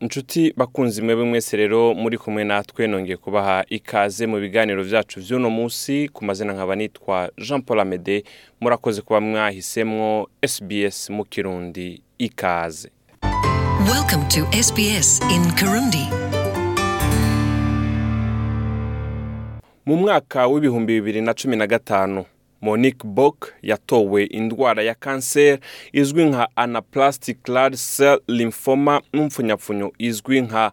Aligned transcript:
inshuti 0.00 0.52
bakunzi 0.56 1.02
mwebwe 1.02 1.24
mwese 1.24 1.56
rero 1.56 1.94
muri 1.94 2.18
kumwe 2.18 2.44
natwe 2.44 2.86
nongeye 2.86 3.16
kubaha 3.16 3.64
ikaze 3.68 4.26
mu 4.26 4.38
biganiro 4.40 4.84
byacu 4.84 5.20
by'uno 5.20 5.50
munsi 5.50 6.08
ku 6.12 6.24
mazina 6.24 6.52
nkaba 6.52 6.76
nitwa 6.76 7.30
jean 7.38 7.62
paul 7.62 7.80
amede 7.80 8.24
murakoze 8.60 9.02
kuba 9.02 9.20
mwahisemwo 9.20 10.28
sbs 10.46 11.10
mu 11.10 11.24
kirundi 11.24 12.02
ikaze 12.18 12.90
Welcome 13.92 14.24
to 14.28 14.40
SBS 14.62 15.20
in 15.34 15.42
Kirundi. 15.54 16.04
mu 19.86 19.96
mwaka 19.96 20.46
w'ibihumbi 20.46 20.92
bibiri 20.94 21.20
na 21.20 21.34
cumi 21.34 21.56
na 21.56 21.66
gatanu 21.66 22.24
monique 22.60 23.04
bok 23.04 23.52
yatowe 23.62 24.24
indwara 24.24 24.82
ya 24.82 24.94
kanseri 24.94 25.60
izwi 25.92 26.24
nka 26.24 26.48
anaplastic 26.56 27.48
large 27.48 27.76
cell 27.96 28.20
lymphoma 28.28 29.00
n'umfunyapfunyo 29.12 29.92
izwi 29.98 30.40
nka 30.40 30.72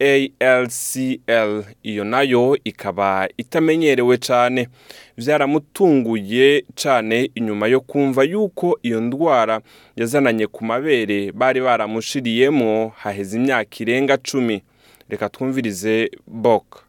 ALCL 0.00 1.64
iyo 1.82 2.04
na 2.04 2.22
yo 2.22 2.58
ikaba 2.64 3.28
itamenyerewe 3.36 4.18
cyane 4.18 4.68
byaramutunguye 5.18 6.64
cyane 6.74 7.30
inyuma 7.34 7.66
yo 7.66 7.80
kumva 7.80 8.22
yuko 8.24 8.78
iyo 8.82 9.00
ndwara 9.00 9.60
yazananye 9.96 10.46
ku 10.46 10.64
mabere 10.64 11.32
bari 11.32 11.60
baramushiriyemo 11.60 12.92
haheze 12.96 13.36
imyaka 13.36 13.76
irenga 13.80 14.16
cumi. 14.16 14.62
Reka 15.08 15.28
twumvirize 15.28 16.10
bok 16.26 16.84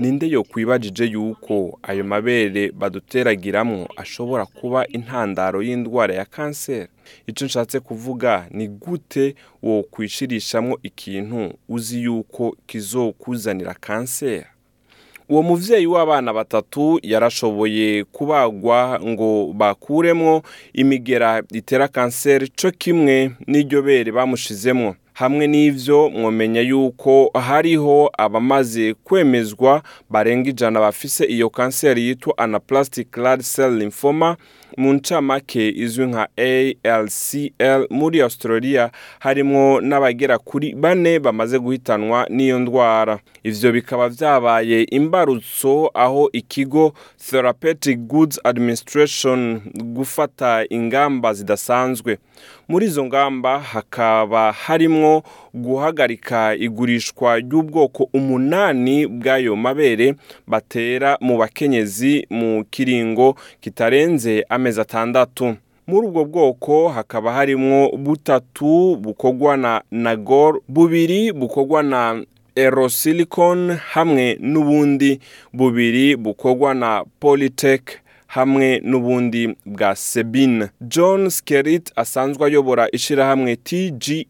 Ninde 0.00 0.26
yo 0.28 0.42
kwibajije 0.42 1.04
yuko 1.04 1.78
ayo 1.82 2.04
mabere 2.04 2.70
baduteragiramo 2.72 3.88
ashobora 3.96 4.46
kuba 4.46 4.86
intandaro 4.88 5.62
y'indwara 5.62 6.14
ya 6.14 6.24
kanseri? 6.24 6.88
Icyo 7.26 7.46
nshatse 7.46 7.80
kuvuga 7.80 8.46
ni 8.50 8.68
gute 8.68 9.34
wo 9.62 9.82
kwishirishamo 9.82 10.78
ikintu 10.82 11.52
uzi 11.68 12.02
yuko 12.02 12.56
kizokuzanira 12.66 13.74
kanseri? 13.74 14.44
Uwo 15.28 15.42
muvyeyi 15.42 15.86
w'abana 15.86 16.32
batatu 16.32 17.00
yarashoboye 17.02 18.04
kubagwa 18.04 19.00
ngo 19.04 19.52
bakuremwo 19.56 20.42
imigera 20.72 21.42
itera 21.52 21.88
kanseri 21.88 22.48
co 22.48 22.70
kimwe 22.70 23.30
n'iryo 23.46 23.82
bere 23.82 24.12
bamushizemwo. 24.12 24.94
Hamwe 25.18 25.46
n'ivyo 25.46 26.10
mwomenya 26.10 26.60
yuko 26.60 27.30
hariho 27.48 28.10
abamaze 28.18 28.94
kwemezwa 28.94 29.82
barenga 30.10 30.50
ijana 30.50 30.80
bafise 30.80 31.24
iyo 31.24 31.50
kanseri 31.50 32.02
yitwa 32.08 32.38
anaplastic 32.38 33.16
large 33.16 33.42
cell 33.56 33.72
lymphoma 33.78 34.36
mu 34.78 34.92
ncamake 34.92 35.68
izwi 35.68 36.06
nka 36.06 36.28
ALCL 36.36 37.86
muri 37.90 38.20
Australia 38.22 38.90
harimwo 39.18 39.80
n'abagera 39.80 40.38
kuri 40.38 40.74
bane 40.74 41.18
bamaze 41.18 41.58
guhitanwa 41.58 42.26
n'iyo 42.30 42.58
ndwara. 42.58 43.18
Ivyo 43.44 43.72
bikaba 43.72 44.08
vyabaye 44.08 44.82
imbarutso 44.82 45.90
aho 45.94 46.30
ikigo 46.32 46.92
Therapeutic 47.30 47.98
Goods 47.98 48.40
Administration 48.44 49.60
gufata 49.74 50.64
ingamba 50.70 51.34
zidasanzwe. 51.34 52.18
Muri 52.68 52.86
izo 52.86 53.04
ngamba 53.04 53.58
hakaba 53.60 54.52
harimwo 54.52 55.22
guhagarika 55.54 56.54
igurishwa 56.54 57.38
ry'ubwoko 57.38 58.08
umunani 58.12 59.06
bw'ayo 59.06 59.56
mabere 59.56 60.14
batera 60.46 61.18
mu 61.20 61.36
bakenyezi 61.38 62.26
mu 62.30 62.64
kiringo 62.70 63.34
kitarenze 63.60 64.44
amezi 64.48 64.67
atandatu. 64.78 65.56
Muri 65.86 66.06
ubwo 66.06 66.24
bwoko 66.24 66.88
hakaba 66.88 67.32
harimwo 67.32 67.90
butatu 67.96 68.96
bukorwa 68.96 69.56
na 69.56 69.82
nagor 69.90 70.60
bubiri 70.68 71.32
bukorwa 71.32 71.82
na 71.82 72.22
erosilicon 72.54 73.70
hamwe 73.92 74.36
n'ubundi 74.40 75.20
bubiri 75.52 76.16
bukorwa 76.16 76.74
na 76.74 77.04
polytech. 77.20 77.82
Hamwe 78.28 78.80
n'ubundi 78.84 79.56
bwa 79.66 79.96
sebine 79.96 80.68
john 80.80 81.30
skerit 81.30 81.92
asanzwe 81.96 82.46
ayobora 82.46 82.88
ishyirahamwe 82.92 83.56
tga 83.56 84.24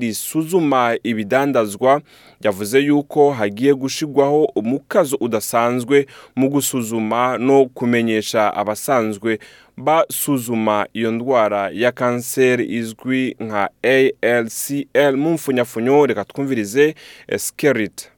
risuzuma 0.00 0.96
ibidandazwa. 1.02 2.00
Yavuze 2.44 2.78
yuko 2.80 3.30
hagiye 3.32 3.74
gushigwaho 3.74 4.44
umukazo 4.44 5.16
udasanzwe 5.20 6.06
mu 6.36 6.48
gusuzuma 6.48 7.38
no 7.38 7.66
kumenyesha 7.66 8.54
abasanzwe 8.54 9.38
basuzuma 9.76 10.86
iyo 10.92 11.10
ndwara 11.12 11.70
ya 11.72 11.92
kanseri 11.92 12.64
izwi 12.76 13.36
nka 13.40 13.70
alcl 13.82 15.16
mu 15.16 15.32
mfunyafunyo 15.32 16.06
reka 16.06 16.24
twumvirize 16.24 16.94
skerit. 17.36 18.10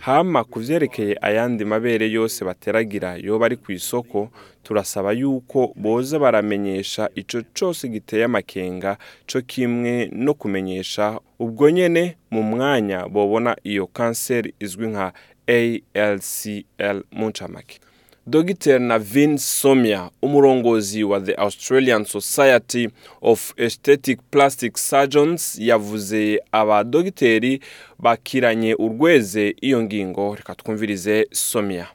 Hama 0.00 0.44
ku 0.44 0.60
vyerekeye 0.60 1.16
ayandi 1.22 1.64
mabere 1.64 2.10
yose 2.10 2.44
bateragira 2.44 3.16
yoba 3.16 3.46
ari 3.46 3.56
ku 3.56 3.72
isoko 3.72 4.28
turasaba 4.62 5.12
yuko 5.12 5.72
boza 5.76 6.18
baramenyesha 6.18 7.08
ico 7.14 7.42
cose 7.58 7.88
giteye 7.88 8.24
amakenga 8.24 8.96
co 9.26 9.40
kimwe 9.40 10.10
no 10.12 10.34
kumenyesha 10.34 11.20
ubwo 11.38 11.70
nyene 11.70 12.16
mu 12.30 12.42
mwanya 12.42 13.08
bobona 13.08 13.56
iyo 13.64 13.86
kanseri 13.86 14.54
izwi 14.60 14.86
nka 14.86 15.12
ALCL 15.46 16.98
mu 17.12 17.28
ncamake. 17.28 17.80
Dr. 18.26 18.78
Navin 18.78 19.36
Somia 19.38 20.10
umurongozi 20.22 21.04
wa 21.04 21.20
the 21.20 21.34
Australian 21.34 22.04
Society 22.04 22.88
of 23.20 23.52
Aesthetic 23.58 24.20
Plastic 24.30 24.76
Surgeons 24.78 25.58
yavuze 25.58 26.40
abadogiteri 26.52 27.60
bakiranye 27.98 28.74
urweze 28.74 29.56
iyo 29.60 29.82
ngingo. 29.82 30.34
Reka 30.34 30.54
twumvirize 30.54 31.26
Somia. 31.32 31.88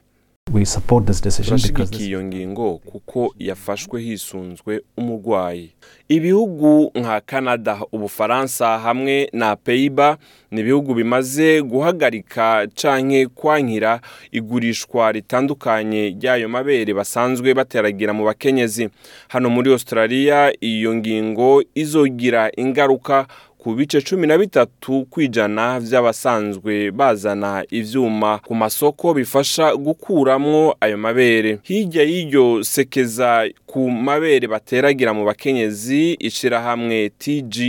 We 0.52 0.64
support 0.64 1.04
this 1.06 1.20
decision 1.20 1.56
because 1.56 1.72
turashigikiye 1.72 1.98
this, 1.98 2.08
iyo 2.08 2.22
ngingo 2.24 2.78
kuko 2.78 3.34
yafashwe 3.38 4.00
hisunzwe 4.02 4.82
umurwayi. 4.96 5.70
Ibihugu 6.08 6.90
nka 6.94 7.20
canada 7.20 7.78
ubufaransa 7.92 8.78
hamwe 8.78 9.28
na 9.32 9.56
peyiba 9.56 10.18
ni 10.50 10.60
ibihugu 10.60 10.94
bimaze 10.94 11.62
guhagarika 11.62 12.66
canke 12.74 13.26
kwankira 13.26 14.00
igurishwa 14.32 15.12
ritandukanye 15.12 16.08
ry'ayo 16.10 16.48
mabere 16.48 16.94
basanzwe 16.94 17.54
bateragira 17.54 18.12
mu 18.12 18.24
bakenyezi. 18.24 18.88
Hano 19.28 19.50
muri 19.50 19.72
australia 19.72 20.52
iyo 20.60 20.94
ngingo 20.94 21.62
izogira 21.74 22.50
ingaruka 22.56 23.26
ku 23.68 23.74
bice 23.74 24.00
cumi 24.02 24.26
na 24.26 24.38
bitatu 24.38 25.04
kwijana 25.10 25.80
vy'abasanzwe 25.80 26.90
bazana 26.90 27.64
ivyuma 27.70 28.38
ku 28.38 28.54
masoko 28.54 29.14
bifasha 29.14 29.76
gukuramwo 29.76 30.76
ayo 30.80 30.98
mabere. 30.98 31.58
Hirya 31.62 32.02
y'iryo 32.02 32.64
sekeza 32.64 33.48
ku 33.68 33.90
mabere 33.90 34.46
bateragira 34.48 35.12
mu 35.14 35.24
bakenyezi 35.24 36.16
ishirahamwe 36.18 37.10
tga 37.18 37.68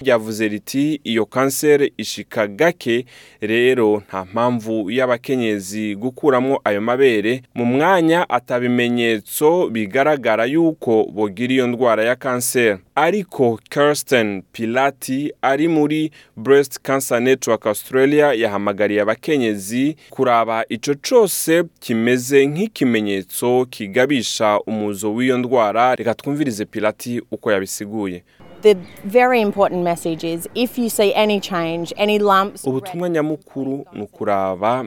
ryavuze 0.00 0.48
riti 0.48 1.00
iyo 1.04 1.26
kanseri 1.26 1.92
ishika 1.98 2.46
gake 2.46 3.04
rero 3.40 4.02
nta 4.08 4.24
mpamvu 4.24 4.90
y'abakenyezi 4.90 5.94
gukuramwo 5.96 6.60
ayo 6.64 6.80
mabere. 6.80 7.42
Mu 7.54 7.64
mwanya 7.64 8.28
atabimenyetso 8.30 9.68
bigaragara 9.70 10.44
yuko 10.44 11.04
bogira 11.04 11.52
iyo 11.54 11.66
ndwara 11.66 12.04
ya 12.04 12.16
kanseri. 12.16 12.78
Ariko 12.94 13.60
kirsten 13.70 14.42
pilati 14.52 15.32
ari 15.42 15.68
muri 15.68 16.10
breast 16.36 16.78
cancer 16.82 17.20
network 17.22 17.66
australia 17.66 18.32
yahamagariye 18.32 19.00
abakenyezi 19.00 19.96
kuraba 20.10 20.64
ico 20.68 20.94
cose 21.10 21.64
kimeze 21.80 22.46
nk'ikimenyetso 22.46 23.66
kigabisha 23.70 24.60
umuzo 24.66 25.12
w'iyo 25.16 25.38
ndwara 25.38 25.94
reka 25.94 26.14
twumvirize 26.14 26.64
pilati 26.64 27.22
uko 27.30 27.52
yabisiguye. 27.52 28.24
Ubutumwa 32.70 33.08
nyamukuru 33.08 33.84
ni 33.92 34.02
ukuraba 34.02 34.84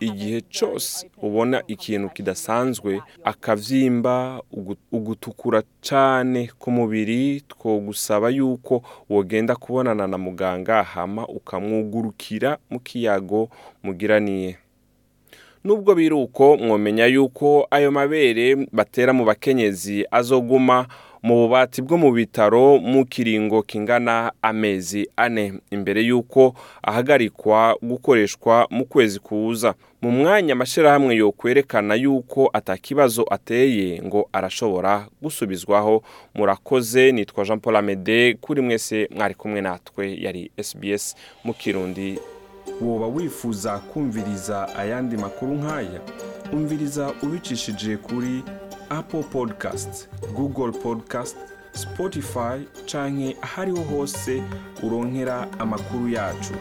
igihe 0.00 0.40
cyose 0.40 1.10
ubona 1.22 1.62
ikintu 1.66 2.08
kidasanzwe 2.10 3.00
akavyimba 3.24 4.42
ugu- 4.52 4.76
ugutukura 4.92 5.62
cane 5.80 6.50
ku 6.58 6.70
mubiri 6.70 7.40
twogusaba 7.40 8.28
yuko 8.30 8.82
wogenda 9.10 9.56
kubonana 9.56 10.06
na 10.06 10.18
muganga 10.18 10.82
hama 10.82 11.26
ukamwugurukira 11.28 12.58
mu 12.70 12.80
kiyago 12.80 13.48
mugiraniye. 13.82 14.58
Nubwo 15.66 15.94
biri 15.94 16.14
uko 16.14 16.56
mwomenya 16.56 17.06
yuko 17.06 17.66
ayo 17.70 17.90
mabere 17.92 18.56
batera 18.72 19.12
mu 19.12 19.24
bakenyezi 19.24 20.06
azoguma 20.10 20.86
mu 21.22 21.34
bubati 21.42 21.82
bwo 21.82 21.98
mu 21.98 22.12
bitaro 22.14 22.78
mu 22.78 23.02
kiringo 23.04 23.62
kingana 23.62 24.32
amezi 24.42 25.10
ane. 25.16 25.52
Imbere 25.70 26.00
y'uko 26.06 26.54
ahagarikwa 26.82 27.74
gukoreshwa 27.82 28.66
mu 28.70 28.84
kwezi 28.86 29.18
kuza. 29.18 29.74
Mu 30.02 30.10
mwanya 30.10 30.52
amashyirahamwe 30.52 31.16
yo 31.16 31.32
kwerekana 31.32 31.94
yuko 31.94 32.50
atakibazo 32.52 33.26
ateye 33.30 34.02
ngo 34.02 34.28
arashobora 34.32 35.06
gusubizwaho. 35.22 36.02
Murakoze 36.34 37.12
nitwa 37.12 37.44
jean 37.44 37.60
paul 37.60 37.76
amede 37.76 38.34
kuri 38.40 38.60
mwese 38.62 39.08
mwari 39.16 39.34
kumwe 39.34 39.60
natwe 39.60 40.16
yari 40.20 40.50
sbs 40.62 41.16
mu 41.44 41.54
kirundi. 41.54 42.18
Woba 42.80 43.06
wifuza 43.06 43.78
kumviriza 43.78 44.76
ayandi 44.76 45.16
makuru 45.16 45.54
nk'aya? 45.54 46.00
Umviriza 46.52 47.12
ubicishije 47.22 47.96
kuri 47.96 48.44
apple 48.90 49.22
podcast 49.22 50.08
google 50.34 50.72
podcast 50.72 51.36
spotify 51.72 52.56
canke 52.92 53.36
ahariho 53.42 53.82
hose 53.82 54.42
uronkera 54.82 55.48
amakuru 55.58 56.08
yacu. 56.08 56.54